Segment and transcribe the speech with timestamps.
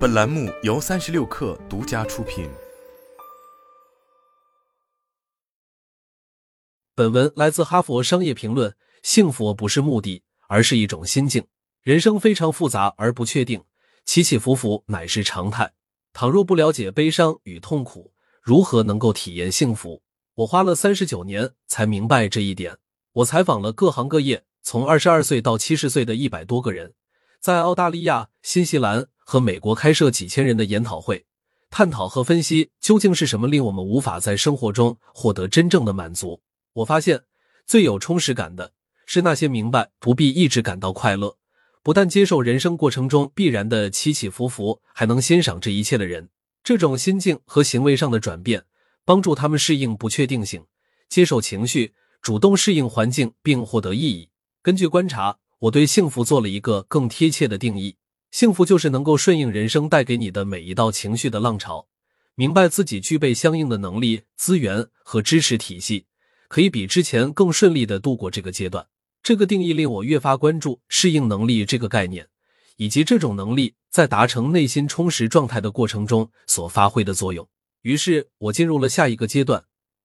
[0.00, 2.48] 本栏目由三十六氪独家出品。
[6.94, 8.70] 本文来自《哈佛商业评论》。
[9.02, 11.46] 幸福不是目的，而是一种心境。
[11.82, 13.62] 人生非常复杂而不确定，
[14.06, 15.74] 起起伏伏乃是常态。
[16.14, 20.00] 倘若不了解悲伤与痛苦，如何能够体验幸福？
[20.36, 22.78] 我花了三十九年才明白这一点。
[23.12, 26.94] 我采访了各行各业，从二十二岁到七十岁的一百多个人，
[27.40, 31.24] 在澳大利亚、新西兰和美国开设几千人的研讨会，
[31.70, 36.42] 探讨和分析究竟是什么令我们无法在生活中获得真正的满足。
[36.74, 37.22] 我发现，
[37.66, 38.74] 最有充实感的
[39.06, 41.38] 是那些明白不必一直感到快乐，
[41.82, 46.28] 不但接受人生过程中必然的起起伏伏，还能欣赏这一切的人。
[46.62, 48.64] 这种心境和行为上的转变，
[49.06, 50.66] 帮助他们适应不确定性，
[51.08, 51.94] 接受情绪。
[52.20, 54.28] 主动适应环境并获得意义。
[54.60, 57.96] 根据观察，我对幸福做了一个更贴切的定义：
[58.30, 61.86] 幸福就是能够顺应人生带给你的每一道情绪的浪潮，
[62.34, 66.06] 明白自己具备相应的能力、资源和支持体系，
[66.48, 68.86] 可以比之前更顺利的度过这个阶段。
[69.22, 72.26] 这个定义令我越发关注适应能力这个概念，
[72.76, 77.46] 以及这种能力在达成内心充实状态的过程中所发挥的作用。
[77.82, 79.64] 于是，我进入了下一个阶段，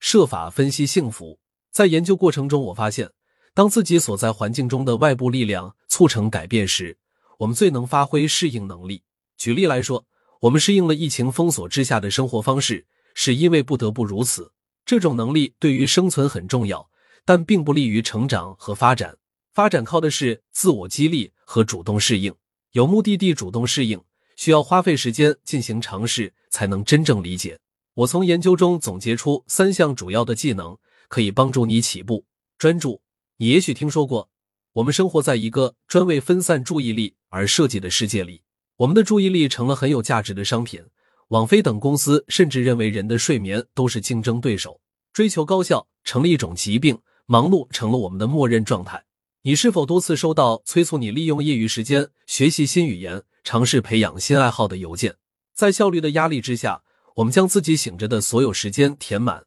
[0.00, 1.38] 设法分析幸福。
[1.70, 3.12] 在研究过程中，我发现，
[3.56, 6.98] 当自己所在环境中的外部力量促成改变时，
[7.38, 9.02] 我们最能发挥适应能力。
[9.38, 10.04] 举例来说，
[10.40, 12.84] 我们适应了疫情封锁之下的生活方式，
[13.14, 14.52] 是因为不得不如此。
[14.84, 16.90] 这种能力对于生存很重要，
[17.24, 19.16] 但并不利于成长和发展。
[19.54, 22.34] 发展靠的是自我激励和主动适应。
[22.72, 23.98] 有目的地主动适应，
[24.36, 27.58] 需要花费时间进行尝试，才能真正理解。
[27.94, 30.76] 我从研究中总结出三项主要的技能。
[31.08, 32.26] 可以帮助你起步
[32.58, 33.00] 专注。
[33.38, 34.30] 你也许听说过，
[34.72, 38.40] 我们生活在一个专为分散注意力而设计的世界里，
[38.78, 40.82] 我们的注意力成了很有价值的商品。
[41.28, 44.80] 网飞等公司甚至认为人的睡眠都是竞争对手。
[45.12, 49.04] 追求高效成了一种疾病，忙碌成了我们的默认状态。
[49.42, 55.14] 你是否多次收到催促你利用业余时间学习新语言、尝试培养新爱好的邮件？
[55.54, 56.82] 在效率的压力之下，
[57.16, 59.44] 我们将自己醒着的所有时间填满。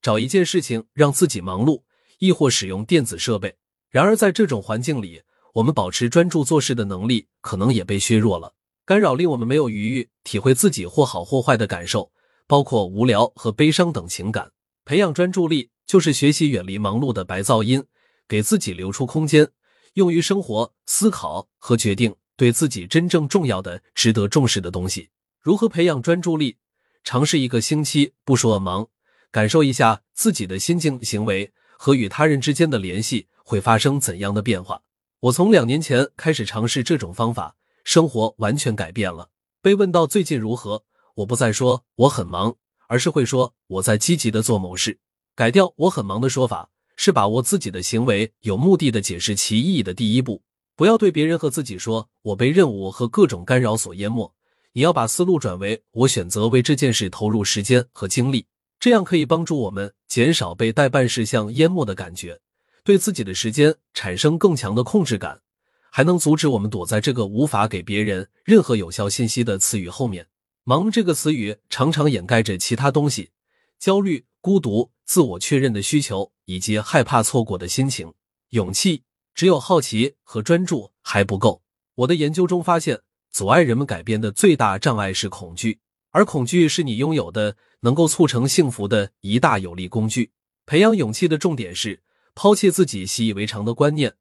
[0.00, 1.82] 找一件事情让自己忙碌，
[2.18, 3.56] 亦或使用电子设备。
[3.90, 5.22] 然而，在这种环境里，
[5.54, 8.54] 我们保持专注做事的能力可能也被削弱了。
[8.84, 12.10] 干扰令我们没有余裕体会自己或好或坏的感受，
[12.46, 14.50] 包括无聊和悲伤等情感。
[14.84, 17.84] 培养专注力，就是学习远离忙碌的白噪音，
[18.26, 19.48] 给自己留出空间，
[19.94, 25.10] 用于生活、思考和决定对自己真正重要的、值得重视的东西。
[25.40, 26.56] 如何培养专注力？
[27.04, 28.88] 尝试一个星期不说忙。
[29.30, 34.82] 感受一下自己的心境、行为和与他人之间的联系会发生怎样的变化。
[35.18, 39.30] 我从两年前开始尝试这种方法，生活完全改变了。
[39.60, 40.84] 被问到最近如何，
[41.16, 42.54] 我不再说我很忙，
[42.86, 44.96] 而是会说我在积极的做某事。
[45.34, 50.40] 改掉我很忙的说法，是把握自己的行为有目的的解释其意义的第一步。
[50.76, 54.32] 不要对别人和自己说我被任务和各种干扰所淹没，
[54.74, 58.46] 你要把思路转为我选择为这件事投入时间和精力。
[58.82, 62.40] 这样可以帮助我们减少被代办事项淹没的感觉，
[62.82, 65.40] 对自己的时间产生更强的控制感，
[65.88, 70.26] 还能阻止我们躲在这个无法给别人任何有效信息的词语后面。
[70.64, 73.30] 忙这个词语常常掩盖着其他东西：
[73.78, 78.12] 焦虑、孤独、自我确认的需求，以及害怕错过的心情。
[78.48, 81.62] 勇气只有好奇和专注还不够。
[81.94, 82.98] 我的研究中发现，
[83.30, 85.78] 阻碍人们改变的最大障碍是恐惧。
[86.12, 90.30] 而恐惧是你拥有的能够促成幸福的一大有力工具。
[90.64, 92.00] 培养勇气的重点是
[92.34, 94.14] 抛弃自己习以为常的观念。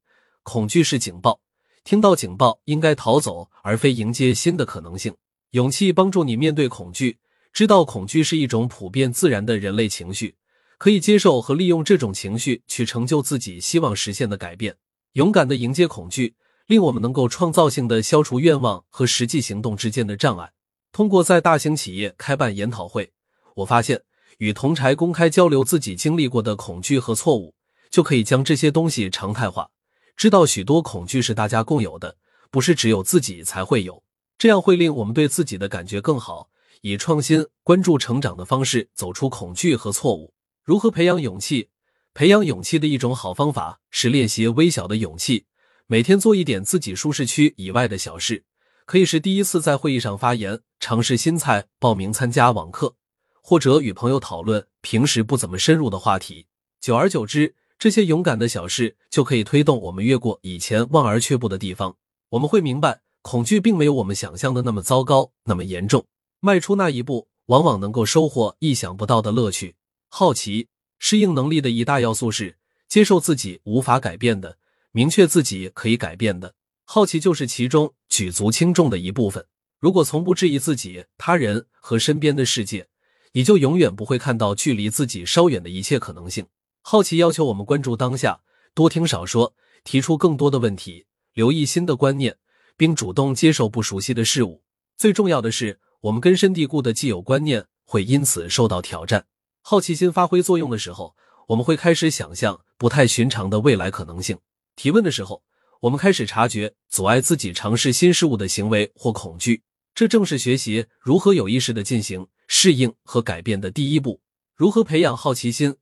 [0.43, 1.39] 恐惧是警报，
[1.83, 5.13] 听到警报应该逃走，而非迎接新的可能性。
[5.51, 7.19] 勇气帮助你面对恐惧，
[7.53, 10.35] 知道恐惧是一种普遍自然的人类情绪，
[10.77, 14.77] 可以接受和利用这种情绪去成就自己希望实现的改变。
[15.13, 16.35] 勇敢的迎接恐惧，
[16.67, 20.53] 令我们能够创造性的消除愿望和实际行动之间的障碍。
[20.91, 23.11] 通过在大型企业开办研讨会，
[23.55, 24.01] 我发现
[24.39, 27.55] 与同柴公开交流自己经历过的恐惧和错误，
[27.89, 29.69] 就可以将这些东西常态化。
[30.17, 32.17] 知道许多恐惧是大家共有的，
[32.49, 34.03] 不是只有自己才会有。
[34.37, 36.49] 这样会令我们对自己的感觉更好，
[36.81, 40.33] 以创新、关注成长的方式走出恐惧和错误。
[40.63, 41.69] 如何培养勇气？
[42.13, 45.45] 培养勇气的一种好方法是练习微小的勇气，
[45.87, 48.43] 每天做一点自己舒适区以外的小事。
[48.85, 52.95] 可以是第一次在会议上发言，尝试新菜，报名参加网课，
[53.43, 56.47] 或者与朋友讨论平时不怎么深入的话题。
[56.81, 61.95] 久而久之，这些勇敢的小事就可以推动我们越过以前望而却步的地方。
[62.29, 66.03] 我们会明白，恐惧并没有我们想象的那么糟糕，那么严重。
[66.39, 69.75] 迈出那一步，往往能够收获意想不到的乐趣。
[70.09, 70.67] 好奇
[70.97, 72.57] 适应能力的一大要素是
[72.89, 74.57] 接受自己无法改变的，
[74.91, 76.55] 明确自己可以改变的。
[76.85, 79.45] 好奇就是其中举足轻重的一部分。
[79.81, 82.87] 如果从不质疑自己、他人和身边的世界，
[83.33, 86.45] 你就永远不会看到距离自己稍远的一切可能性。
[86.81, 88.41] 好奇要求我们关注当下，
[88.73, 92.37] 多听少说，提出更多的问题，留意新的观念，
[92.77, 94.63] 并主动接受不熟悉的事物。
[94.95, 95.79] 最重要的是。
[96.01, 99.27] 我们根深蒂固的既有观念会因此受到挑战。
[99.61, 101.15] 好奇心发挥作用的时候，
[101.49, 104.39] 我们会开始想象不太寻常的未来可能性。
[104.75, 105.43] 提问的时候，
[105.81, 109.61] 我们开始察觉阻碍自己尝试新事物的行为或恐惧。
[109.93, 114.21] 这正是学习如何有意识的进行适应和改变的第一步。
[114.55, 115.75] 如何培养好奇心？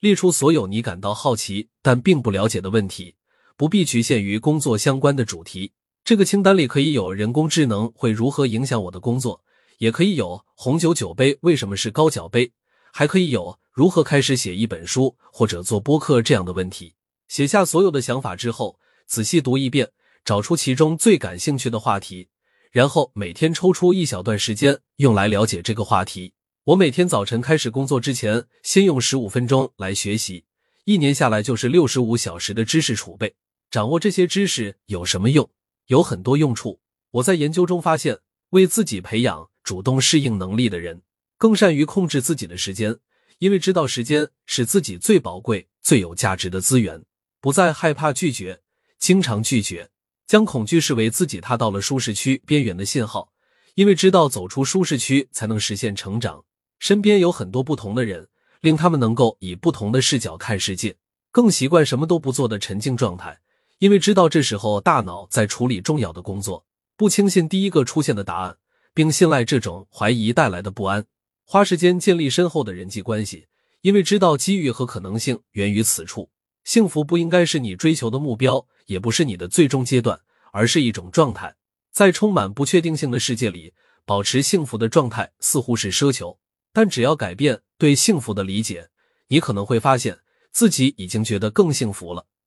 [0.00, 3.14] 列出所有你感到好奇但并不了解的问题，
[3.56, 5.72] 不必局限于工作相关的主题。
[6.04, 9.42] 这个清单里可以有人工智能会如何影响我的工作。
[9.78, 12.52] 也可以有红酒酒杯为什么是高脚杯，
[12.92, 16.94] 还可以有如何开始写一本书或者做播客这样的问题。
[17.26, 19.90] 写下所有的想法之后，仔细读一遍，
[20.24, 22.28] 找出其中最感兴趣的话题，
[22.74, 26.32] 然后每天抽出一小段时间用来了解这个话题。
[26.64, 30.44] 我每天早晨开始工作之前，先用十五分钟来学习，
[30.84, 33.36] 一年下来就是六十五小时的知识储备。
[33.70, 35.48] 掌握这些知识有什么用？
[35.86, 36.80] 有很多用处。
[37.12, 38.18] 我在研究中发现，
[38.50, 39.48] 为自己培养。
[39.62, 41.00] 主动适应能力的人
[41.38, 42.98] 更善于控制自己的时间，
[43.38, 47.02] 因为知道时间是自己最宝贵、最有价值的资源。
[47.40, 48.60] 不再害怕拒绝，
[48.98, 49.88] 经常拒绝，
[50.26, 53.32] 将恐惧视为自己踏到了舒适区边缘的信号，
[53.74, 56.44] 因为知道走出舒适区才能实现成长。
[56.78, 58.28] 身边有很多不同的人，
[58.60, 60.96] 令他们能够以不同的视角看世界，
[61.30, 63.40] 更习惯什么都不做的沉静状态，
[63.78, 66.64] 因为知道这时候大脑在处理重要的工作。
[66.96, 68.56] 不轻信第一个出现的答案。
[68.96, 71.04] 并信赖这种怀疑带来的不安，
[71.44, 73.48] 花时间建立深厚的人际关系，
[73.80, 76.30] 因为知道机遇和可能性源于此处。
[76.64, 80.18] 幸福不应该是你追求的目标，也不是你的最终阶段，
[80.50, 81.54] 而是一种状态。
[81.92, 83.72] 在充满不确定性的世界里，
[84.04, 86.38] 保持幸福的状态似乎是奢求，
[86.72, 88.88] 但只要改变对幸福的理解，
[89.28, 90.18] 你可能会发现
[90.50, 92.26] 自己已经觉得更幸福了。